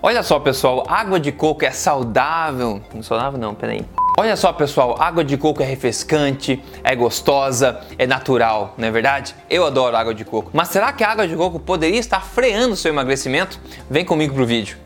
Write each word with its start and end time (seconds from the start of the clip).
Olha 0.00 0.22
só, 0.22 0.38
pessoal, 0.38 0.84
água 0.88 1.18
de 1.18 1.32
coco 1.32 1.64
é 1.64 1.72
saudável. 1.72 2.80
Não 2.94 3.02
saudável 3.02 3.38
não, 3.38 3.52
peraí. 3.52 3.84
Olha 4.16 4.36
só, 4.36 4.52
pessoal, 4.52 4.96
água 5.00 5.24
de 5.24 5.36
coco 5.36 5.62
é 5.62 5.66
refrescante, 5.66 6.62
é 6.82 6.94
gostosa, 6.94 7.80
é 7.96 8.06
natural, 8.06 8.74
não 8.76 8.88
é 8.88 8.90
verdade? 8.90 9.34
Eu 9.48 9.64
adoro 9.64 9.96
água 9.96 10.14
de 10.14 10.24
coco. 10.24 10.50
Mas 10.52 10.68
será 10.68 10.92
que 10.92 11.04
a 11.04 11.10
água 11.10 11.26
de 11.26 11.36
coco 11.36 11.58
poderia 11.58 11.98
estar 11.98 12.20
freando 12.20 12.76
seu 12.76 12.92
emagrecimento? 12.92 13.60
Vem 13.90 14.04
comigo 14.04 14.34
pro 14.34 14.46
vídeo. 14.46 14.76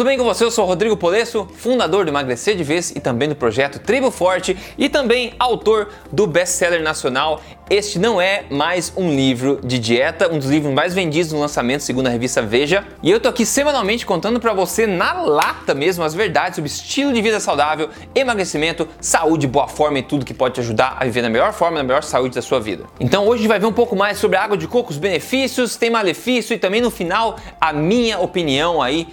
Tudo 0.00 0.08
bem 0.08 0.16
com 0.16 0.24
você? 0.24 0.42
Eu 0.42 0.50
sou 0.50 0.64
Rodrigo 0.64 0.96
Polesso, 0.96 1.46
fundador 1.58 2.06
do 2.06 2.10
Emagrecer 2.10 2.56
de 2.56 2.64
Vez 2.64 2.90
e 2.90 3.00
também 3.00 3.28
do 3.28 3.36
projeto 3.36 3.78
Tribo 3.78 4.10
Forte 4.10 4.56
e 4.78 4.88
também 4.88 5.34
autor 5.38 5.90
do 6.10 6.26
best-seller 6.26 6.82
nacional. 6.82 7.42
Este 7.68 7.98
não 7.98 8.18
é 8.18 8.44
mais 8.50 8.90
um 8.96 9.14
livro 9.14 9.60
de 9.62 9.78
dieta, 9.78 10.32
um 10.32 10.38
dos 10.38 10.48
livros 10.48 10.72
mais 10.72 10.94
vendidos 10.94 11.32
no 11.34 11.38
lançamento, 11.38 11.82
segundo 11.82 12.06
a 12.06 12.10
revista 12.10 12.40
Veja. 12.40 12.82
E 13.02 13.10
eu 13.10 13.20
tô 13.20 13.28
aqui 13.28 13.44
semanalmente 13.44 14.06
contando 14.06 14.40
para 14.40 14.54
você 14.54 14.86
na 14.86 15.20
lata 15.20 15.74
mesmo 15.74 16.02
as 16.02 16.14
verdades 16.14 16.56
sobre 16.56 16.70
estilo 16.70 17.12
de 17.12 17.20
vida 17.20 17.38
saudável, 17.38 17.90
emagrecimento, 18.14 18.88
saúde, 19.02 19.46
boa 19.46 19.68
forma 19.68 19.98
e 19.98 20.02
tudo 20.02 20.24
que 20.24 20.32
pode 20.32 20.54
te 20.54 20.60
ajudar 20.60 20.96
a 20.98 21.04
viver 21.04 21.20
na 21.20 21.28
melhor 21.28 21.52
forma, 21.52 21.76
na 21.76 21.84
melhor 21.84 22.02
saúde 22.02 22.34
da 22.34 22.42
sua 22.42 22.58
vida. 22.58 22.84
Então 22.98 23.24
hoje 23.24 23.34
a 23.34 23.42
gente 23.42 23.48
vai 23.48 23.60
ver 23.60 23.66
um 23.66 23.72
pouco 23.72 23.94
mais 23.94 24.16
sobre 24.16 24.38
a 24.38 24.42
água 24.42 24.56
de 24.56 24.66
coco, 24.66 24.90
os 24.90 24.96
benefícios, 24.96 25.76
tem 25.76 25.90
malefício 25.90 26.54
e 26.54 26.58
também 26.58 26.80
no 26.80 26.90
final 26.90 27.36
a 27.60 27.70
minha 27.70 28.18
opinião 28.18 28.80
aí 28.80 29.06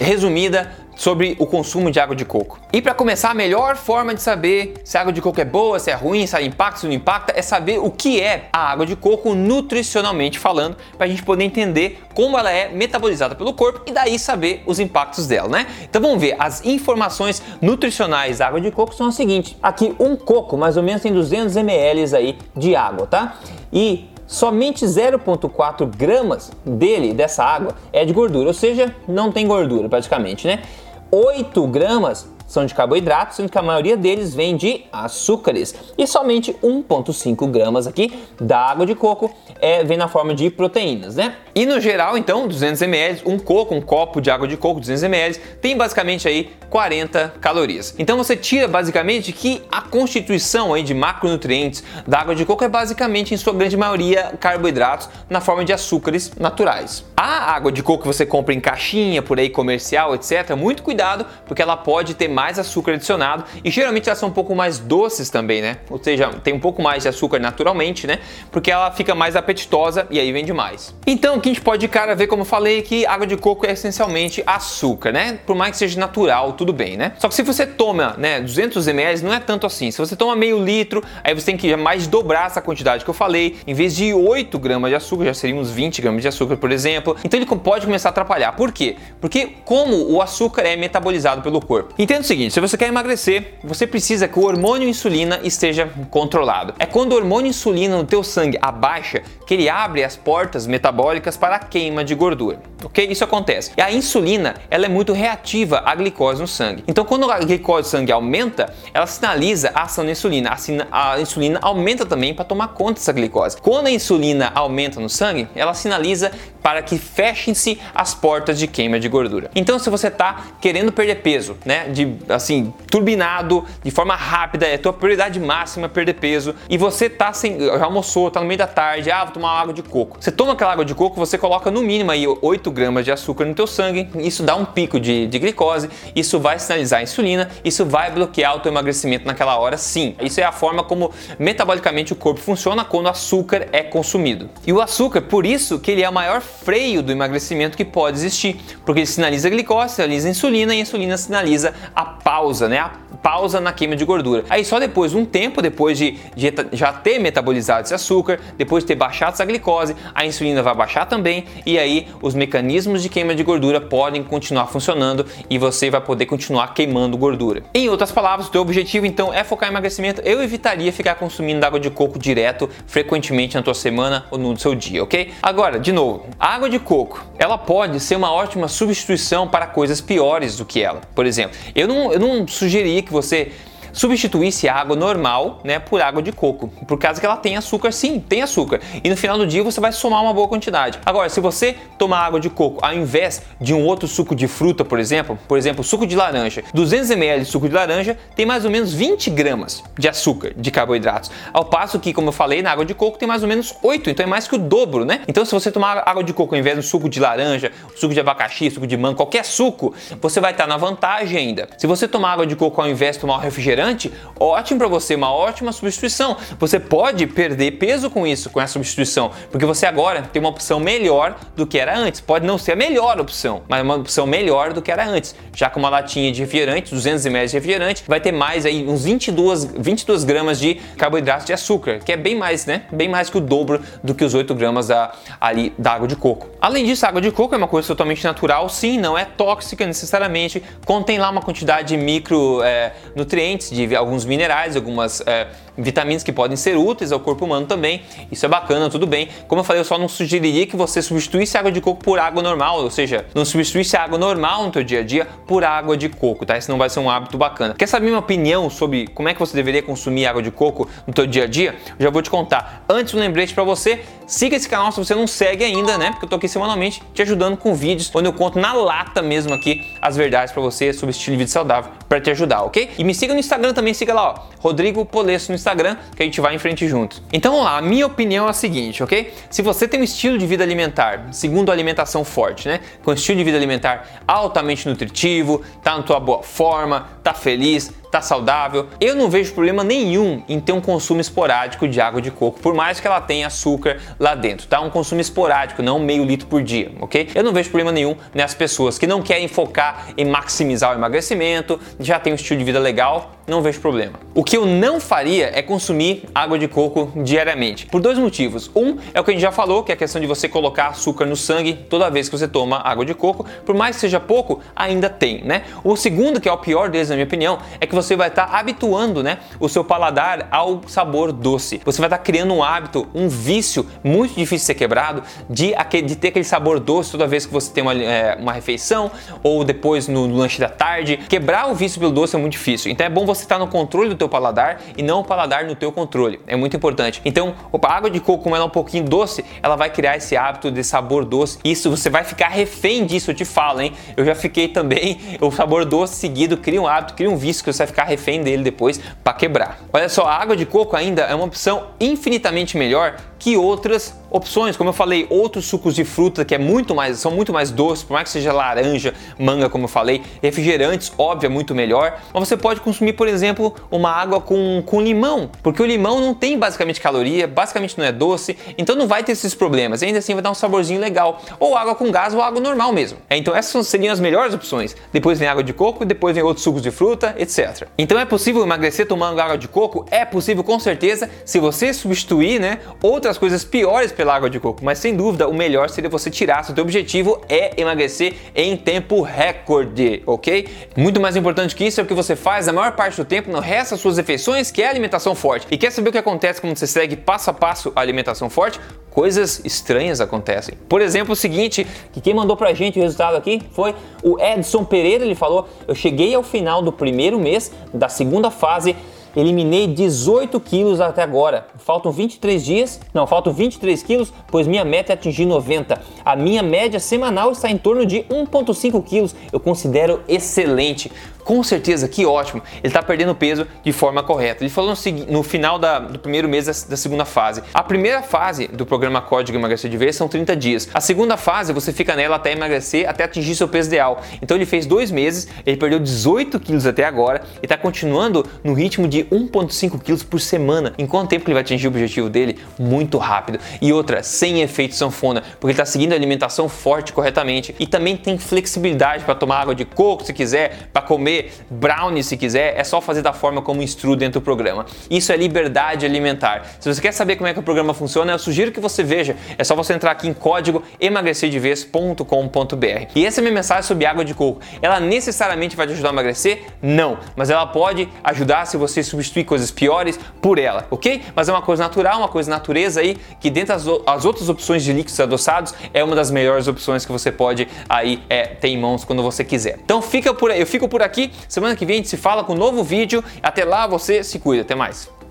resumida 0.00 0.72
sobre 0.94 1.36
o 1.38 1.46
consumo 1.46 1.90
de 1.90 1.98
água 1.98 2.14
de 2.14 2.24
coco. 2.24 2.60
E 2.72 2.80
para 2.80 2.94
começar, 2.94 3.30
a 3.30 3.34
melhor 3.34 3.76
forma 3.76 4.14
de 4.14 4.22
saber 4.22 4.74
se 4.84 4.96
a 4.96 5.00
água 5.00 5.12
de 5.12 5.20
coco 5.20 5.40
é 5.40 5.44
boa, 5.44 5.78
se 5.78 5.90
é 5.90 5.94
ruim, 5.94 6.26
se 6.26 6.36
ela 6.36 6.44
impacta, 6.44 6.80
se 6.80 6.86
não 6.86 6.92
impacta, 6.92 7.32
é 7.36 7.42
saber 7.42 7.78
o 7.78 7.90
que 7.90 8.20
é 8.20 8.48
a 8.52 8.70
água 8.70 8.86
de 8.86 8.94
coco 8.94 9.34
nutricionalmente 9.34 10.38
falando, 10.38 10.76
para 10.96 11.06
a 11.06 11.08
gente 11.08 11.22
poder 11.22 11.44
entender 11.44 12.02
como 12.14 12.38
ela 12.38 12.50
é 12.52 12.68
metabolizada 12.68 13.34
pelo 13.34 13.52
corpo 13.54 13.82
e 13.86 13.92
daí 13.92 14.18
saber 14.18 14.62
os 14.66 14.78
impactos 14.78 15.26
dela, 15.26 15.48
né? 15.48 15.66
Então 15.82 16.00
vamos 16.00 16.20
ver, 16.20 16.36
as 16.38 16.64
informações 16.64 17.42
nutricionais 17.60 18.38
da 18.38 18.46
água 18.46 18.60
de 18.60 18.70
coco 18.70 18.94
são 18.94 19.06
as 19.08 19.14
seguintes. 19.14 19.56
Aqui 19.62 19.94
um 19.98 20.14
coco, 20.14 20.56
mais 20.56 20.76
ou 20.76 20.82
menos 20.82 21.02
tem 21.02 21.12
200 21.12 21.56
ml 21.56 22.14
aí 22.14 22.38
de 22.54 22.76
água, 22.76 23.06
tá? 23.06 23.38
E 23.72 24.11
somente 24.32 24.86
0,4 24.86 25.86
gramas 25.86 26.50
dele, 26.64 27.12
dessa 27.12 27.44
água, 27.44 27.74
é 27.92 28.02
de 28.02 28.14
gordura, 28.14 28.48
ou 28.48 28.54
seja, 28.54 28.96
não 29.06 29.30
tem 29.30 29.46
gordura 29.46 29.90
praticamente, 29.90 30.46
né? 30.46 30.62
8 31.10 31.66
gramas 31.66 32.26
são 32.52 32.66
de 32.66 32.74
carboidratos, 32.74 33.36
sendo 33.36 33.48
que 33.48 33.56
a 33.56 33.62
maioria 33.62 33.96
deles 33.96 34.34
vem 34.34 34.58
de 34.58 34.84
açúcares. 34.92 35.74
E 35.96 36.06
somente 36.06 36.52
1,5 36.62 37.50
gramas 37.50 37.86
aqui 37.86 38.12
da 38.38 38.58
água 38.58 38.84
de 38.84 38.94
coco 38.94 39.34
é, 39.58 39.82
vem 39.82 39.96
na 39.96 40.06
forma 40.06 40.34
de 40.34 40.50
proteínas, 40.50 41.16
né? 41.16 41.36
E 41.54 41.64
no 41.64 41.80
geral, 41.80 42.18
então, 42.18 42.46
200 42.46 42.82
ml, 42.82 43.22
um 43.24 43.38
coco, 43.38 43.74
um 43.74 43.80
copo 43.80 44.20
de 44.20 44.30
água 44.30 44.46
de 44.46 44.58
coco, 44.58 44.80
200 44.80 45.02
ml, 45.04 45.38
tem 45.62 45.76
basicamente 45.76 46.28
aí 46.28 46.50
40 46.68 47.34
calorias. 47.40 47.94
Então 47.98 48.18
você 48.18 48.36
tira 48.36 48.68
basicamente 48.68 49.32
que 49.32 49.62
a 49.70 49.80
constituição 49.80 50.74
aí 50.74 50.82
de 50.82 50.92
macronutrientes 50.92 51.82
da 52.06 52.20
água 52.20 52.34
de 52.34 52.44
coco 52.44 52.64
é 52.64 52.68
basicamente, 52.68 53.32
em 53.32 53.36
sua 53.36 53.54
grande 53.54 53.76
maioria, 53.76 54.34
carboidratos 54.38 55.08
na 55.28 55.40
forma 55.40 55.64
de 55.64 55.72
açúcares 55.72 56.32
naturais. 56.38 57.04
A 57.16 57.54
água 57.54 57.70
de 57.70 57.82
coco 57.82 58.02
que 58.02 58.06
você 58.06 58.26
compra 58.26 58.52
em 58.52 58.60
caixinha, 58.60 59.22
por 59.22 59.38
aí 59.38 59.48
comercial, 59.48 60.14
etc, 60.14 60.56
muito 60.56 60.82
cuidado, 60.82 61.24
porque 61.46 61.62
ela 61.62 61.76
pode 61.76 62.14
ter 62.14 62.28
mais 62.28 62.41
mais 62.42 62.58
açúcar 62.58 62.94
adicionado 62.94 63.44
e 63.64 63.70
geralmente 63.70 64.08
elas 64.08 64.18
são 64.18 64.28
um 64.28 64.32
pouco 64.32 64.52
mais 64.52 64.76
doces 64.80 65.30
também, 65.30 65.62
né? 65.62 65.76
Ou 65.88 66.02
seja, 66.02 66.28
tem 66.42 66.52
um 66.52 66.58
pouco 66.58 66.82
mais 66.82 67.04
de 67.04 67.08
açúcar 67.08 67.38
naturalmente, 67.38 68.04
né? 68.04 68.18
Porque 68.50 68.68
ela 68.68 68.90
fica 68.90 69.14
mais 69.14 69.36
apetitosa 69.36 70.08
e 70.10 70.18
aí 70.18 70.32
vende 70.32 70.52
mais. 70.52 70.92
Então, 71.06 71.36
o 71.36 71.40
que 71.40 71.48
a 71.48 71.52
gente 71.52 71.62
pode, 71.62 71.86
cara, 71.86 72.16
ver 72.16 72.26
como 72.26 72.42
eu 72.42 72.46
falei 72.46 72.82
que 72.82 73.06
água 73.06 73.28
de 73.28 73.36
coco 73.36 73.64
é 73.64 73.70
essencialmente 73.70 74.42
açúcar, 74.44 75.12
né? 75.12 75.38
Por 75.46 75.54
mais 75.54 75.70
que 75.70 75.76
seja 75.76 76.00
natural, 76.00 76.54
tudo 76.54 76.72
bem, 76.72 76.96
né? 76.96 77.12
Só 77.16 77.28
que 77.28 77.34
se 77.36 77.42
você 77.42 77.64
toma, 77.64 78.16
né, 78.18 78.40
200 78.40 78.88
ml, 78.88 79.22
não 79.22 79.32
é 79.32 79.38
tanto 79.38 79.64
assim. 79.64 79.92
Se 79.92 79.98
você 79.98 80.16
toma 80.16 80.34
meio 80.34 80.62
litro, 80.64 81.04
aí 81.22 81.32
você 81.34 81.46
tem 81.46 81.56
que 81.56 81.76
mais 81.76 82.08
dobrar 82.08 82.46
essa 82.46 82.60
quantidade 82.60 83.04
que 83.04 83.10
eu 83.10 83.14
falei. 83.14 83.56
Em 83.64 83.74
vez 83.74 83.94
de 83.94 84.12
8 84.12 84.58
gramas 84.58 84.90
de 84.90 84.96
açúcar, 84.96 85.26
já 85.26 85.34
seriam 85.34 85.60
uns 85.60 85.70
20 85.70 86.02
gramas 86.02 86.22
de 86.22 86.28
açúcar, 86.28 86.56
por 86.56 86.72
exemplo. 86.72 87.16
Então 87.22 87.38
ele 87.38 87.46
pode 87.46 87.86
começar 87.86 88.08
a 88.08 88.10
atrapalhar. 88.10 88.50
Por 88.52 88.72
quê? 88.72 88.96
Porque 89.20 89.52
como 89.64 90.10
o 90.10 90.20
açúcar 90.20 90.62
é 90.62 90.74
metabolizado 90.74 91.40
pelo 91.40 91.60
corpo. 91.60 91.94
Entenda 92.22 92.28
seguinte, 92.28 92.54
se 92.54 92.60
você 92.60 92.76
quer 92.76 92.86
emagrecer, 92.86 93.54
você 93.64 93.84
precisa 93.84 94.28
que 94.28 94.38
o 94.38 94.44
hormônio 94.44 94.88
insulina 94.88 95.40
esteja 95.42 95.90
controlado. 96.08 96.72
É 96.78 96.86
quando 96.86 97.12
o 97.12 97.16
hormônio 97.16 97.50
insulina 97.50 97.96
no 97.96 98.04
teu 98.04 98.22
sangue 98.22 98.56
abaixa 98.62 99.22
que 99.44 99.54
ele 99.54 99.68
abre 99.68 100.04
as 100.04 100.14
portas 100.14 100.64
metabólicas 100.64 101.36
para 101.36 101.56
a 101.56 101.58
queima 101.58 102.04
de 102.04 102.14
gordura. 102.14 102.60
Ok? 102.84 103.08
Isso 103.10 103.24
acontece. 103.24 103.72
E 103.76 103.82
a 103.82 103.90
insulina, 103.90 104.54
ela 104.70 104.86
é 104.86 104.88
muito 104.88 105.12
reativa 105.12 105.82
à 105.84 105.94
glicose 105.96 106.40
no 106.40 106.46
sangue. 106.46 106.84
Então, 106.86 107.04
quando 107.04 107.28
a 107.28 107.40
glicose 107.40 107.88
no 107.88 107.90
sangue 107.90 108.12
aumenta, 108.12 108.72
ela 108.94 109.06
sinaliza 109.06 109.72
a 109.74 109.82
ação 109.82 110.04
da 110.04 110.12
insulina. 110.12 110.56
A 110.92 111.20
insulina 111.20 111.58
aumenta 111.60 112.06
também 112.06 112.32
para 112.32 112.44
tomar 112.44 112.68
conta 112.68 112.94
dessa 112.94 113.12
glicose. 113.12 113.56
Quando 113.56 113.88
a 113.88 113.90
insulina 113.90 114.52
aumenta 114.54 115.00
no 115.00 115.08
sangue, 115.08 115.48
ela 115.56 115.74
sinaliza 115.74 116.30
para 116.62 116.82
que 116.82 116.98
fechem-se 116.98 117.78
as 117.94 118.14
portas 118.14 118.58
de 118.58 118.66
queima 118.66 119.00
de 119.00 119.08
gordura. 119.08 119.50
Então, 119.54 119.78
se 119.78 119.90
você 119.90 120.08
está 120.08 120.44
querendo 120.60 120.92
perder 120.92 121.16
peso, 121.16 121.56
né, 121.64 121.88
de 121.88 122.16
assim, 122.28 122.72
turbinado, 122.90 123.64
de 123.82 123.90
forma 123.90 124.14
rápida, 124.14 124.66
é 124.66 124.74
a 124.74 124.78
tua 124.78 124.92
prioridade 124.92 125.40
máxima 125.40 125.88
perder 125.88 126.14
peso 126.14 126.54
e 126.68 126.78
você 126.78 127.10
tá 127.10 127.32
sem, 127.32 127.58
já 127.58 127.84
almoçou, 127.84 128.30
tá 128.30 128.40
no 128.40 128.46
meio 128.46 128.58
da 128.58 128.66
tarde, 128.66 129.10
ah, 129.10 129.24
vou 129.24 129.34
tomar 129.34 129.60
água 129.60 129.74
de 129.74 129.82
coco. 129.82 130.18
Você 130.20 130.30
toma 130.30 130.52
aquela 130.52 130.72
água 130.72 130.84
de 130.84 130.94
coco, 130.94 131.16
você 131.16 131.36
coloca 131.36 131.70
no 131.70 131.82
mínimo 131.82 132.10
aí 132.10 132.26
8 132.26 132.70
gramas 132.70 133.04
de 133.04 133.10
açúcar 133.10 133.44
no 133.44 133.54
teu 133.54 133.66
sangue, 133.66 134.08
isso 134.16 134.42
dá 134.42 134.54
um 134.54 134.64
pico 134.64 135.00
de, 135.00 135.26
de 135.26 135.38
glicose, 135.38 135.88
isso 136.14 136.38
vai 136.38 136.58
sinalizar 136.58 137.00
a 137.00 137.02
insulina, 137.02 137.50
isso 137.64 137.84
vai 137.84 138.10
bloquear 138.10 138.56
o 138.56 138.60
teu 138.60 138.70
emagrecimento 138.70 139.26
naquela 139.26 139.56
hora 139.56 139.76
sim. 139.76 140.14
Isso 140.20 140.40
é 140.40 140.44
a 140.44 140.52
forma 140.52 140.84
como 140.84 141.10
metabolicamente 141.38 142.12
o 142.12 142.16
corpo 142.16 142.40
funciona 142.40 142.84
quando 142.84 143.06
o 143.06 143.08
açúcar 143.08 143.68
é 143.72 143.82
consumido. 143.82 144.48
E 144.66 144.72
o 144.72 144.80
açúcar, 144.80 145.22
por 145.22 145.44
isso 145.44 145.78
que 145.78 145.90
ele 145.90 146.02
é 146.02 146.08
o 146.08 146.12
maior 146.12 146.40
freio 146.64 147.02
do 147.02 147.10
emagrecimento 147.10 147.76
que 147.76 147.84
pode 147.84 148.16
existir, 148.16 148.60
porque 148.84 149.00
ele 149.00 149.06
sinaliza 149.06 149.48
a 149.48 149.50
glicose, 149.50 149.96
sinaliza 149.96 150.28
a 150.28 150.30
insulina 150.30 150.74
e 150.74 150.78
a 150.78 150.80
insulina 150.80 151.16
sinaliza 151.16 151.74
a 151.94 152.04
pausa, 152.04 152.68
né? 152.68 152.78
A 152.78 153.01
pausa 153.22 153.60
na 153.60 153.72
queima 153.72 153.96
de 153.96 154.04
gordura. 154.04 154.44
Aí 154.48 154.64
só 154.64 154.78
depois, 154.78 155.14
um 155.14 155.24
tempo 155.24 155.60
depois 155.60 155.98
de, 155.98 156.18
de 156.34 156.52
já 156.72 156.92
ter 156.92 157.18
metabolizado 157.18 157.84
esse 157.84 157.94
açúcar, 157.94 158.40
depois 158.56 158.84
de 158.84 158.88
ter 158.88 158.94
baixado 158.94 159.34
essa 159.34 159.44
glicose, 159.44 159.96
a 160.14 160.24
insulina 160.24 160.62
vai 160.62 160.74
baixar 160.74 161.06
também 161.06 161.44
e 161.66 161.78
aí 161.78 162.08
os 162.20 162.34
mecanismos 162.34 163.02
de 163.02 163.08
queima 163.08 163.34
de 163.34 163.42
gordura 163.42 163.80
podem 163.80 164.22
continuar 164.22 164.66
funcionando 164.66 165.26
e 165.48 165.58
você 165.58 165.90
vai 165.90 166.00
poder 166.00 166.26
continuar 166.26 166.74
queimando 166.74 167.16
gordura. 167.16 167.62
Em 167.74 167.88
outras 167.88 168.12
palavras, 168.12 168.48
o 168.48 168.50
teu 168.50 168.60
objetivo 168.60 169.06
então 169.06 169.32
é 169.32 169.44
focar 169.44 169.68
em 169.68 169.72
emagrecimento. 169.72 170.20
Eu 170.22 170.42
evitaria 170.42 170.92
ficar 170.92 171.14
consumindo 171.16 171.64
água 171.64 171.78
de 171.78 171.90
coco 171.90 172.18
direto, 172.18 172.68
frequentemente 172.86 173.54
na 173.54 173.62
tua 173.62 173.74
semana 173.74 174.24
ou 174.30 174.38
no 174.38 174.58
seu 174.58 174.74
dia, 174.74 175.02
ok? 175.02 175.32
Agora, 175.42 175.78
de 175.78 175.92
novo, 175.92 176.26
a 176.38 176.54
água 176.54 176.68
de 176.68 176.78
coco, 176.78 177.24
ela 177.38 177.58
pode 177.58 178.00
ser 178.00 178.16
uma 178.16 178.32
ótima 178.32 178.68
substituição 178.68 179.46
para 179.46 179.66
coisas 179.66 180.00
piores 180.00 180.56
do 180.56 180.64
que 180.64 180.82
ela. 180.82 181.00
Por 181.14 181.26
exemplo, 181.26 181.56
eu 181.74 181.86
não, 181.86 182.12
eu 182.12 182.18
não 182.18 182.46
sugeriria 182.46 183.01
que 183.02 183.12
você 183.12 183.52
substituísse 183.92 184.68
a 184.68 184.74
água 184.74 184.96
normal 184.96 185.60
né, 185.64 185.78
por 185.78 186.00
água 186.00 186.22
de 186.22 186.32
coco, 186.32 186.68
por 186.86 186.98
causa 186.98 187.20
que 187.20 187.26
ela 187.26 187.36
tem 187.36 187.56
açúcar, 187.56 187.92
sim, 187.92 188.18
tem 188.18 188.42
açúcar. 188.42 188.80
E 189.02 189.08
no 189.08 189.16
final 189.16 189.36
do 189.38 189.46
dia 189.46 189.62
você 189.62 189.80
vai 189.80 189.92
somar 189.92 190.22
uma 190.22 190.32
boa 190.32 190.48
quantidade. 190.48 190.98
Agora, 191.04 191.28
se 191.28 191.40
você 191.40 191.76
tomar 191.98 192.20
água 192.20 192.40
de 192.40 192.50
coco 192.50 192.84
ao 192.84 192.94
invés 192.94 193.42
de 193.60 193.74
um 193.74 193.84
outro 193.84 194.08
suco 194.08 194.34
de 194.34 194.48
fruta, 194.48 194.84
por 194.84 194.98
exemplo, 194.98 195.38
por 195.46 195.58
exemplo, 195.58 195.84
suco 195.84 196.06
de 196.06 196.16
laranja, 196.16 196.64
200 196.72 197.10
ml 197.10 197.44
de 197.44 197.46
suco 197.46 197.68
de 197.68 197.74
laranja 197.74 198.16
tem 198.34 198.46
mais 198.46 198.64
ou 198.64 198.70
menos 198.70 198.92
20 198.92 199.30
gramas 199.30 199.82
de 199.98 200.08
açúcar, 200.08 200.52
de 200.56 200.70
carboidratos. 200.70 201.30
Ao 201.52 201.64
passo 201.64 201.98
que, 201.98 202.12
como 202.12 202.28
eu 202.28 202.32
falei, 202.32 202.62
na 202.62 202.70
água 202.70 202.84
de 202.84 202.94
coco 202.94 203.18
tem 203.18 203.28
mais 203.28 203.42
ou 203.42 203.48
menos 203.48 203.74
8, 203.82 204.10
então 204.10 204.24
é 204.24 204.28
mais 204.28 204.48
que 204.48 204.54
o 204.54 204.58
dobro, 204.58 205.04
né? 205.04 205.22
Então, 205.28 205.44
se 205.44 205.52
você 205.52 205.70
tomar 205.70 206.02
água 206.06 206.24
de 206.24 206.32
coco 206.32 206.54
ao 206.54 206.60
invés 206.60 206.76
do 206.76 206.82
suco 206.82 207.08
de 207.08 207.20
laranja, 207.20 207.70
suco 207.96 208.14
de 208.14 208.20
abacaxi, 208.20 208.70
suco 208.70 208.86
de 208.86 208.96
manga, 208.96 209.16
qualquer 209.16 209.44
suco, 209.44 209.94
você 210.20 210.40
vai 210.40 210.52
estar 210.52 210.66
na 210.66 210.76
vantagem 210.76 211.38
ainda. 211.38 211.68
Se 211.76 211.86
você 211.86 212.08
tomar 212.08 212.32
água 212.32 212.46
de 212.46 212.56
coco 212.56 212.80
ao 212.80 212.88
invés 212.88 213.16
de 213.16 213.20
tomar 213.20 213.36
um 213.36 213.40
refrigerante, 213.40 213.81
refrigerante, 213.82 214.12
ótimo 214.38 214.78
para 214.78 214.88
você, 214.88 215.14
uma 215.14 215.32
ótima 215.32 215.72
substituição. 215.72 216.36
Você 216.58 216.78
pode 216.78 217.26
perder 217.26 217.72
peso 217.72 218.08
com 218.08 218.26
isso, 218.26 218.50
com 218.50 218.60
essa 218.60 218.74
substituição, 218.74 219.30
porque 219.50 219.66
você 219.66 219.86
agora 219.86 220.22
tem 220.22 220.40
uma 220.40 220.48
opção 220.48 220.78
melhor 220.78 221.36
do 221.56 221.66
que 221.66 221.78
era 221.78 221.96
antes. 221.96 222.20
Pode 222.20 222.46
não 222.46 222.56
ser 222.56 222.72
a 222.72 222.76
melhor 222.76 223.20
opção, 223.20 223.62
mas 223.68 223.82
uma 223.82 223.96
opção 223.96 224.26
melhor 224.26 224.72
do 224.72 224.80
que 224.80 224.90
era 224.90 225.06
antes. 225.06 225.34
Já 225.54 225.68
com 225.68 225.80
uma 225.80 225.88
latinha 225.88 226.32
de 226.32 226.40
refrigerante, 226.40 226.94
200 226.94 227.26
ml 227.26 227.48
de 227.48 227.54
refrigerante, 227.54 228.04
vai 228.06 228.20
ter 228.20 228.32
mais 228.32 228.64
aí 228.64 228.86
uns 228.86 229.04
22, 229.04 229.64
22 229.64 230.24
gramas 230.24 230.58
de 230.58 230.74
carboidrato 230.96 231.44
de 231.44 231.52
açúcar, 231.52 231.98
que 231.98 232.12
é 232.12 232.16
bem 232.16 232.36
mais, 232.36 232.66
né? 232.66 232.84
Bem 232.92 233.08
mais 233.08 233.28
que 233.28 233.38
o 233.38 233.40
dobro 233.40 233.80
do 234.02 234.14
que 234.14 234.24
os 234.24 234.34
8 234.34 234.54
gramas 234.54 234.88
da, 234.88 235.12
ali 235.40 235.72
da 235.78 235.92
água 235.92 236.08
de 236.08 236.16
coco. 236.16 236.48
Além 236.60 236.84
disso, 236.84 237.04
a 237.04 237.08
água 237.08 237.20
de 237.20 237.30
coco 237.30 237.54
é 237.54 237.58
uma 237.58 237.68
coisa 237.68 237.88
totalmente 237.88 238.24
natural, 238.24 238.68
sim, 238.68 238.98
não 238.98 239.16
é 239.18 239.24
tóxica 239.24 239.86
necessariamente, 239.86 240.62
contém 240.84 241.18
lá 241.18 241.30
uma 241.30 241.42
quantidade 241.42 241.88
de 241.88 241.96
micronutrientes, 241.96 243.71
é, 243.71 243.71
de 243.72 243.96
alguns 243.96 244.24
minerais, 244.24 244.76
algumas 244.76 245.20
é, 245.26 245.48
vitaminas 245.76 246.22
que 246.22 246.32
podem 246.32 246.56
ser 246.56 246.76
úteis 246.76 247.12
ao 247.12 247.20
corpo 247.20 247.44
humano 247.44 247.66
também. 247.66 248.02
Isso 248.30 248.44
é 248.44 248.48
bacana, 248.48 248.90
tudo 248.90 249.06
bem. 249.06 249.28
Como 249.48 249.60
eu 249.60 249.64
falei, 249.64 249.80
eu 249.80 249.84
só 249.84 249.98
não 249.98 250.08
sugeriria 250.08 250.66
que 250.66 250.76
você 250.76 251.00
substituísse 251.02 251.56
água 251.56 251.70
de 251.70 251.80
coco 251.80 252.02
por 252.02 252.18
água 252.18 252.42
normal, 252.42 252.82
ou 252.82 252.90
seja, 252.90 253.26
não 253.34 253.44
substituísse 253.44 253.96
água 253.96 254.18
normal 254.18 254.64
no 254.64 254.70
teu 254.70 254.84
dia 254.84 255.00
a 255.00 255.02
dia 255.02 255.26
por 255.46 255.64
água 255.64 255.96
de 255.96 256.08
coco, 256.08 256.44
tá? 256.46 256.56
Isso 256.56 256.70
não 256.70 256.78
vai 256.78 256.90
ser 256.90 257.00
um 257.00 257.10
hábito 257.10 257.38
bacana. 257.38 257.74
Quer 257.74 257.86
saber 257.86 258.06
minha 258.06 258.18
opinião 258.18 258.68
sobre 258.70 259.06
como 259.08 259.28
é 259.28 259.34
que 259.34 259.40
você 259.40 259.54
deveria 259.54 259.82
consumir 259.82 260.26
água 260.26 260.42
de 260.42 260.50
coco 260.50 260.88
no 261.06 261.12
teu 261.12 261.26
dia 261.26 261.44
a 261.44 261.46
dia? 261.46 261.74
Eu 261.98 262.04
já 262.04 262.10
vou 262.10 262.22
te 262.22 262.30
contar. 262.30 262.84
Antes 262.88 263.14
um 263.14 263.18
lembrete 263.18 263.54
para 263.54 263.64
você, 263.64 264.02
siga 264.26 264.56
esse 264.56 264.68
canal 264.68 264.92
se 264.92 264.98
você 264.98 265.14
não 265.14 265.26
segue 265.26 265.64
ainda, 265.64 265.98
né? 265.98 266.10
Porque 266.10 266.24
eu 266.24 266.28
tô 266.28 266.36
aqui 266.36 266.48
semanalmente 266.48 267.02
te 267.14 267.22
ajudando 267.22 267.56
com 267.56 267.74
vídeos 267.74 268.10
onde 268.14 268.28
eu 268.28 268.32
conto 268.32 268.58
na 268.58 268.72
lata 268.72 269.22
mesmo 269.22 269.52
aqui 269.54 269.82
as 270.00 270.16
verdades 270.16 270.52
para 270.52 270.62
você 270.62 270.92
sobre 270.92 271.10
estilo 271.10 271.36
de 271.36 271.38
vida 271.44 271.50
saudável 271.50 271.90
para 272.08 272.20
te 272.20 272.30
ajudar, 272.30 272.62
ok? 272.62 272.90
E 272.98 273.04
me 273.04 273.14
siga 273.14 273.32
no 273.32 273.40
Instagram 273.40 273.72
também, 273.72 273.94
siga 273.94 274.12
lá, 274.14 274.30
ó, 274.30 274.34
Rodrigo 274.62 275.04
Polesso 275.04 275.50
no 275.50 275.56
Instagram, 275.56 275.96
que 276.14 276.22
a 276.22 276.24
gente 276.24 276.40
vai 276.40 276.54
em 276.54 276.58
frente 276.58 276.86
juntos. 276.86 277.20
Então 277.32 277.50
vamos 277.50 277.66
lá, 277.66 277.78
a 277.78 277.82
minha 277.82 278.06
opinião 278.06 278.46
é 278.46 278.50
a 278.50 278.52
seguinte, 278.52 279.02
ok? 279.02 279.34
Se 279.50 279.60
você 279.60 279.88
tem 279.88 280.00
um 280.00 280.04
estilo 280.04 280.38
de 280.38 280.46
vida 280.46 280.62
alimentar, 280.62 281.26
segundo 281.32 281.70
a 281.70 281.72
alimentação 281.72 282.24
forte, 282.24 282.68
né? 282.68 282.78
Com 283.02 283.12
estilo 283.12 283.38
de 283.38 283.44
vida 283.44 283.56
alimentar 283.56 284.22
altamente 284.26 284.88
nutritivo, 284.88 285.62
tá 285.82 285.96
na 285.96 286.04
tua 286.04 286.20
boa 286.20 286.44
forma, 286.44 287.08
tá 287.24 287.34
feliz, 287.34 287.92
tá 288.12 288.20
saudável. 288.20 288.88
Eu 289.00 289.16
não 289.16 289.30
vejo 289.30 289.54
problema 289.54 289.82
nenhum 289.82 290.44
em 290.46 290.60
ter 290.60 290.72
um 290.72 290.80
consumo 290.82 291.20
esporádico 291.20 291.88
de 291.88 291.98
água 292.00 292.20
de 292.20 292.30
coco, 292.30 292.60
por 292.60 292.74
mais 292.74 293.00
que 293.00 293.06
ela 293.06 293.20
tenha 293.20 293.46
açúcar 293.46 293.98
lá 294.20 294.34
dentro, 294.34 294.68
tá? 294.68 294.80
Um 294.80 294.90
consumo 294.90 295.20
esporádico, 295.20 295.82
não 295.82 295.98
meio 295.98 296.22
litro 296.22 296.46
por 296.46 296.62
dia, 296.62 296.92
ok? 297.00 297.30
Eu 297.34 297.42
não 297.42 297.52
vejo 297.52 297.70
problema 297.70 297.90
nenhum 297.90 298.14
nas 298.34 298.54
pessoas 298.54 298.98
que 298.98 299.06
não 299.06 299.22
querem 299.22 299.48
focar 299.48 300.08
em 300.16 300.26
maximizar 300.26 300.92
o 300.92 300.94
emagrecimento, 300.94 301.80
já 301.98 302.20
tem 302.20 302.34
um 302.34 302.36
estilo 302.36 302.58
de 302.58 302.64
vida 302.64 302.78
legal, 302.78 303.32
não 303.46 303.62
vejo 303.62 303.80
problema. 303.80 304.14
O 304.34 304.44
que 304.44 304.56
eu 304.56 304.66
não 304.66 305.00
faria 305.00 305.50
é 305.54 305.62
consumir 305.62 306.24
água 306.34 306.58
de 306.58 306.68
coco 306.68 307.12
diariamente, 307.16 307.86
por 307.86 308.00
dois 308.00 308.18
motivos. 308.18 308.70
Um 308.74 308.96
é 309.12 309.20
o 309.20 309.24
que 309.24 309.30
a 309.30 309.34
gente 309.34 309.42
já 309.42 309.52
falou, 309.52 309.82
que 309.82 309.92
é 309.92 309.94
a 309.94 309.98
questão 309.98 310.20
de 310.20 310.26
você 310.26 310.48
colocar 310.48 310.88
açúcar 310.88 311.26
no 311.26 311.36
sangue 311.36 311.74
toda 311.74 312.10
vez 312.10 312.28
que 312.28 312.36
você 312.36 312.48
toma 312.48 312.80
água 312.84 313.04
de 313.04 313.14
coco, 313.14 313.44
por 313.64 313.74
mais 313.74 313.96
que 313.96 314.00
seja 314.00 314.20
pouco, 314.20 314.60
ainda 314.74 315.08
tem, 315.08 315.42
né? 315.44 315.64
O 315.82 315.96
segundo, 315.96 316.40
que 316.40 316.48
é 316.48 316.52
o 316.52 316.58
pior 316.58 316.88
deles 316.88 317.08
na 317.08 317.14
minha 317.14 317.26
opinião, 317.26 317.58
é 317.80 317.86
que 317.86 317.94
você 317.94 318.16
vai 318.16 318.28
estar 318.28 318.46
tá 318.46 318.58
habituando, 318.58 319.22
né, 319.22 319.38
o 319.58 319.68
seu 319.68 319.84
paladar 319.84 320.48
ao 320.50 320.82
sabor 320.86 321.32
doce. 321.32 321.80
Você 321.84 322.00
vai 322.00 322.06
estar 322.06 322.18
tá 322.18 322.22
criando 322.22 322.54
um 322.54 322.62
hábito, 322.62 323.06
um 323.14 323.28
vício 323.28 323.86
muito 324.02 324.34
difícil 324.34 324.58
de 324.58 324.64
ser 324.64 324.74
quebrado, 324.74 325.22
de, 325.48 325.74
de 326.04 326.16
ter 326.16 326.28
aquele 326.28 326.44
sabor 326.44 326.78
doce 326.78 327.10
toda 327.10 327.26
vez 327.26 327.46
que 327.46 327.52
você 327.52 327.72
tem 327.72 327.82
uma, 327.82 327.94
é, 327.94 328.36
uma 328.38 328.52
refeição 328.52 329.10
ou 329.42 329.64
depois 329.64 330.08
no, 330.08 330.26
lanche 330.26 330.60
da 330.60 330.68
tarde. 330.68 331.18
Quebrar 331.28 331.70
o 331.70 331.74
vício 331.74 331.98
pelo 331.98 332.12
doce 332.12 332.36
é 332.36 332.38
muito 332.38 332.52
difícil. 332.52 332.90
Então 332.90 333.06
é 333.06 333.10
bom 333.10 333.26
você 333.26 333.31
estar 333.40 333.56
tá 333.56 333.58
no 333.58 333.66
controle 333.66 334.10
do 334.10 334.16
teu 334.16 334.28
paladar 334.28 334.80
e 334.96 335.02
não 335.02 335.20
o 335.20 335.24
paladar 335.24 335.64
no 335.64 335.74
teu 335.74 335.90
controle. 335.90 336.40
É 336.46 336.54
muito 336.54 336.76
importante. 336.76 337.20
Então, 337.24 337.54
a 337.82 337.92
água 337.92 338.10
de 338.10 338.20
coco, 338.20 338.44
como 338.44 338.54
ela 338.54 338.64
é 338.64 338.66
um 338.66 338.70
pouquinho 338.70 339.04
doce, 339.04 339.44
ela 339.62 339.76
vai 339.76 339.90
criar 339.90 340.16
esse 340.16 340.36
hábito 340.36 340.70
de 340.70 340.84
sabor 340.84 341.24
doce. 341.24 341.58
Isso 341.64 341.90
você 341.90 342.10
vai 342.10 342.24
ficar 342.24 342.48
refém 342.48 343.06
disso, 343.06 343.30
eu 343.30 343.34
te 343.34 343.44
falo, 343.44 343.80
hein? 343.80 343.92
Eu 344.16 344.24
já 344.24 344.34
fiquei 344.34 344.68
também, 344.68 345.18
o 345.40 345.50
sabor 345.50 345.84
doce 345.84 346.16
seguido 346.16 346.56
cria 346.56 346.80
um 346.80 346.86
hábito, 346.86 347.14
cria 347.14 347.30
um 347.30 347.36
vício 347.36 347.64
que 347.64 347.72
você 347.72 347.78
vai 347.78 347.86
ficar 347.86 348.04
refém 348.04 348.42
dele 348.42 348.62
depois 348.62 349.00
para 349.22 349.32
quebrar. 349.32 349.78
Olha 349.92 350.08
só, 350.08 350.26
a 350.26 350.34
água 350.34 350.56
de 350.56 350.66
coco 350.66 350.96
ainda 350.96 351.22
é 351.22 351.34
uma 351.34 351.44
opção 351.44 351.88
infinitamente 352.00 352.76
melhor 352.76 353.16
que 353.42 353.56
outras 353.56 354.14
opções, 354.30 354.76
como 354.76 354.90
eu 354.90 354.94
falei, 354.94 355.26
outros 355.28 355.66
sucos 355.66 355.96
de 355.96 356.04
fruta 356.04 356.44
que 356.44 356.54
é 356.54 356.58
muito 356.58 356.94
mais, 356.94 357.18
são 357.18 357.32
muito 357.32 357.52
mais 357.52 357.72
doces, 357.72 358.04
por 358.04 358.14
mais 358.14 358.24
que 358.24 358.30
seja 358.30 358.52
laranja, 358.52 359.12
manga, 359.36 359.68
como 359.68 359.84
eu 359.84 359.88
falei, 359.88 360.22
refrigerantes, 360.40 361.12
óbvio, 361.18 361.48
é 361.48 361.50
muito 361.50 361.74
melhor. 361.74 362.20
Mas 362.32 362.48
você 362.48 362.56
pode 362.56 362.80
consumir, 362.80 363.14
por 363.14 363.26
exemplo, 363.26 363.74
uma 363.90 364.12
água 364.12 364.40
com, 364.40 364.80
com 364.86 365.00
limão, 365.00 365.50
porque 365.60 365.82
o 365.82 365.84
limão 365.84 366.20
não 366.20 366.32
tem 366.34 366.56
basicamente 366.56 367.00
caloria, 367.00 367.48
basicamente 367.48 367.98
não 367.98 368.04
é 368.04 368.12
doce, 368.12 368.56
então 368.78 368.94
não 368.94 369.08
vai 369.08 369.24
ter 369.24 369.32
esses 369.32 369.56
problemas. 369.56 370.04
Ainda 370.04 370.20
assim 370.20 370.34
vai 370.34 370.42
dar 370.42 370.52
um 370.52 370.54
saborzinho 370.54 371.00
legal. 371.00 371.42
Ou 371.58 371.76
água 371.76 371.96
com 371.96 372.12
gás 372.12 372.32
ou 372.32 372.40
água 372.40 372.60
normal 372.60 372.92
mesmo. 372.92 373.18
É, 373.28 373.36
então 373.36 373.56
essas 373.56 373.88
seriam 373.88 374.12
as 374.12 374.20
melhores 374.20 374.54
opções. 374.54 374.96
Depois 375.12 375.40
vem 375.40 375.48
água 375.48 375.64
de 375.64 375.72
coco, 375.72 376.04
depois 376.04 376.32
vem 376.36 376.44
outros 376.44 376.62
sucos 376.62 376.80
de 376.80 376.92
fruta, 376.92 377.34
etc. 377.36 377.88
Então 377.98 378.16
é 378.20 378.24
possível 378.24 378.62
emagrecer 378.62 379.08
tomando 379.08 379.40
água 379.40 379.58
de 379.58 379.66
coco? 379.66 380.06
É 380.12 380.24
possível 380.24 380.62
com 380.62 380.78
certeza, 380.78 381.28
se 381.44 381.58
você 381.58 381.92
substituir, 381.92 382.60
né, 382.60 382.78
outras 383.02 383.31
coisas 383.38 383.64
piores 383.64 384.12
pela 384.12 384.34
água 384.34 384.48
de 384.48 384.58
coco, 384.58 384.84
mas 384.84 384.98
sem 384.98 385.16
dúvida 385.16 385.48
o 385.48 385.54
melhor 385.54 385.90
seria 385.90 386.10
você 386.10 386.30
tirar. 386.30 386.64
Se 386.64 386.72
o 386.72 386.74
teu 386.74 386.84
objetivo 386.84 387.40
é 387.48 387.80
emagrecer 387.80 388.34
em 388.54 388.76
tempo 388.76 389.22
recorde, 389.22 390.22
ok? 390.26 390.68
Muito 390.96 391.20
mais 391.20 391.36
importante 391.36 391.74
que 391.74 391.84
isso 391.84 392.00
é 392.00 392.04
o 392.04 392.06
que 392.06 392.14
você 392.14 392.36
faz 392.36 392.68
a 392.68 392.72
maior 392.72 392.92
parte 392.92 393.16
do 393.16 393.24
tempo 393.24 393.50
no 393.50 393.60
resto 393.60 393.92
das 393.92 394.00
suas 394.00 394.16
refeições, 394.16 394.70
que 394.70 394.82
é 394.82 394.86
a 394.86 394.90
alimentação 394.90 395.34
forte. 395.34 395.66
E 395.70 395.76
quer 395.76 395.90
saber 395.90 396.08
o 396.08 396.12
que 396.12 396.18
acontece 396.18 396.60
quando 396.60 396.76
você 396.76 396.86
segue 396.86 397.16
passo 397.16 397.50
a 397.50 397.54
passo 397.54 397.92
a 397.94 398.00
alimentação 398.00 398.48
forte? 398.48 398.80
coisas 399.12 399.60
estranhas 399.64 400.20
acontecem. 400.20 400.74
Por 400.88 401.00
exemplo, 401.00 401.34
o 401.34 401.36
seguinte, 401.36 401.86
que 402.12 402.20
quem 402.20 402.34
mandou 402.34 402.56
pra 402.56 402.72
gente 402.72 402.98
o 402.98 403.02
resultado 403.02 403.36
aqui 403.36 403.62
foi 403.72 403.94
o 404.22 404.40
Edson 404.40 404.84
Pereira, 404.84 405.24
ele 405.24 405.34
falou: 405.34 405.68
"Eu 405.86 405.94
cheguei 405.94 406.34
ao 406.34 406.42
final 406.42 406.82
do 406.82 406.90
primeiro 406.90 407.38
mês 407.38 407.70
da 407.92 408.08
segunda 408.08 408.50
fase 408.50 408.96
Eliminei 409.34 409.86
18 409.86 410.60
quilos 410.60 411.00
até 411.00 411.22
agora. 411.22 411.66
Faltam 411.78 412.12
23 412.12 412.64
dias, 412.64 413.00
não, 413.14 413.26
faltam 413.26 413.52
23 413.52 414.02
quilos, 414.02 414.32
pois 414.48 414.66
minha 414.66 414.84
meta 414.84 415.12
é 415.12 415.14
atingir 415.14 415.46
90. 415.46 416.00
A 416.24 416.36
minha 416.36 416.62
média 416.62 417.00
semanal 417.00 417.52
está 417.52 417.70
em 417.70 417.78
torno 417.78 418.04
de 418.04 418.20
1,5 418.24 419.02
quilos. 419.04 419.34
Eu 419.52 419.58
considero 419.58 420.20
excelente. 420.28 421.10
Com 421.44 421.62
certeza, 421.62 422.08
que 422.08 422.24
ótimo. 422.24 422.62
Ele 422.78 422.88
está 422.88 423.02
perdendo 423.02 423.34
peso 423.34 423.66
de 423.84 423.92
forma 423.92 424.22
correta. 424.22 424.62
Ele 424.62 424.70
falou 424.70 424.94
no, 424.94 425.32
no 425.32 425.42
final 425.42 425.78
da, 425.78 425.98
do 425.98 426.18
primeiro 426.18 426.48
mês 426.48 426.66
da, 426.66 426.72
da, 426.90 426.96
segunda 426.96 427.24
fase. 427.24 427.62
A 427.74 427.82
primeira 427.82 428.22
fase 428.22 428.68
do 428.68 428.86
programa 428.86 429.20
Código 429.20 429.58
Emagrecer 429.58 429.90
de 429.90 429.96
Vez 429.96 430.14
são 430.14 430.28
30 430.28 430.54
dias. 430.56 430.88
A 430.94 431.00
segunda 431.00 431.36
fase, 431.36 431.72
você 431.72 431.92
fica 431.92 432.14
nela 432.14 432.36
até 432.36 432.52
emagrecer, 432.52 433.08
até 433.08 433.24
atingir 433.24 433.54
seu 433.56 433.66
peso 433.66 433.88
ideal. 433.88 434.22
Então 434.40 434.56
ele 434.56 434.66
fez 434.66 434.86
dois 434.86 435.10
meses, 435.10 435.48
ele 435.66 435.76
perdeu 435.76 435.98
18 435.98 436.60
quilos 436.60 436.86
até 436.86 437.04
agora 437.04 437.42
e 437.60 437.66
está 437.66 437.76
continuando 437.76 438.46
no 438.62 438.72
ritmo 438.72 439.08
de 439.08 439.24
1,5 439.24 440.00
quilos 440.00 440.22
por 440.22 440.40
semana. 440.40 440.94
Em 440.96 441.06
quanto 441.06 441.30
tempo 441.30 441.46
ele 441.46 441.54
vai 441.54 441.62
atingir 441.62 441.86
o 441.86 441.90
objetivo 441.90 442.30
dele? 442.30 442.58
Muito 442.78 443.18
rápido. 443.18 443.58
E 443.80 443.92
outra, 443.92 444.22
sem 444.22 444.62
efeito 444.62 444.94
sanfona, 444.94 445.42
porque 445.42 445.66
ele 445.66 445.72
está 445.72 445.84
seguindo 445.84 446.12
a 446.12 446.16
alimentação 446.16 446.68
forte 446.68 447.12
corretamente 447.12 447.74
e 447.80 447.86
também 447.86 448.16
tem 448.16 448.38
flexibilidade 448.38 449.24
para 449.24 449.34
tomar 449.34 449.60
água 449.60 449.74
de 449.74 449.84
coco 449.84 450.24
se 450.24 450.32
quiser, 450.32 450.88
para 450.92 451.02
comer 451.02 451.31
comer 451.32 451.52
brownie 451.70 452.22
se 452.22 452.36
quiser, 452.36 452.78
é 452.78 452.84
só 452.84 453.00
fazer 453.00 453.22
da 453.22 453.32
forma 453.32 453.62
como 453.62 453.82
instrui 453.82 454.16
dentro 454.16 454.40
do 454.40 454.44
programa. 454.44 454.84
Isso 455.10 455.32
é 455.32 455.36
liberdade 455.36 456.04
alimentar. 456.04 456.66
Se 456.78 456.92
você 456.92 457.00
quer 457.00 457.12
saber 457.12 457.36
como 457.36 457.48
é 457.48 457.54
que 457.54 457.60
o 457.60 457.62
programa 457.62 457.94
funciona, 457.94 458.32
eu 458.32 458.38
sugiro 458.38 458.70
que 458.70 458.80
você 458.80 459.02
veja. 459.02 459.34
É 459.56 459.64
só 459.64 459.74
você 459.74 459.94
entrar 459.94 460.10
aqui 460.10 460.28
em 460.28 460.34
código 460.34 460.82
emagrecerdevez.com.br. 461.00 463.06
E 463.14 463.26
essa 463.26 463.38
é 463.38 463.40
a 463.40 463.42
minha 463.42 463.54
mensagem 463.54 463.84
sobre 463.84 464.04
água 464.06 464.24
de 464.24 464.34
coco. 464.34 464.60
Ela 464.80 464.98
necessariamente 465.00 465.76
vai 465.76 465.86
te 465.86 465.92
ajudar 465.94 466.10
a 466.10 466.12
emagrecer? 466.12 466.64
Não, 466.80 467.18
mas 467.34 467.50
ela 467.50 467.66
pode 467.66 468.08
ajudar 468.22 468.66
se 468.66 468.76
você 468.76 469.02
substituir 469.02 469.42
coisas 469.44 469.70
piores 469.70 470.20
por 470.40 470.58
ela, 470.58 470.86
ok? 470.90 471.22
Mas 471.34 471.48
é 471.48 471.52
uma 471.52 471.62
coisa 471.62 471.84
natural, 471.84 472.18
uma 472.18 472.28
coisa 472.28 472.50
natureza 472.50 473.00
aí, 473.00 473.16
que 473.40 473.48
dentre 473.50 473.74
as, 473.74 473.86
as 474.06 474.24
outras 474.24 474.48
opções 474.48 474.84
de 474.84 474.92
líquidos 474.92 475.18
adoçados, 475.18 475.74
é 475.94 476.04
uma 476.04 476.14
das 476.14 476.30
melhores 476.30 476.68
opções 476.68 477.06
que 477.06 477.12
você 477.12 477.32
pode 477.32 477.66
aí 477.88 478.22
é, 478.28 478.46
ter 478.46 478.68
em 478.68 478.78
mãos 478.78 479.04
quando 479.04 479.22
você 479.22 479.44
quiser. 479.44 479.78
Então 479.84 480.02
fica 480.02 480.34
por 480.34 480.50
aí, 480.50 480.60
eu 480.60 480.66
fico 480.66 480.88
por 480.88 481.02
aqui 481.02 481.21
aqui. 481.24 481.32
Semana 481.48 481.76
que 481.76 481.84
vem 481.84 481.94
a 481.94 481.96
gente 481.98 482.08
se 482.08 482.16
fala 482.16 482.44
com 482.44 482.54
um 482.54 482.56
novo 482.58 482.82
vídeo. 482.82 483.22
Até 483.42 483.64
lá, 483.64 483.86
você 483.86 484.22
se 484.22 484.38
cuida. 484.38 484.62
Até 484.62 484.74
mais. 484.74 485.21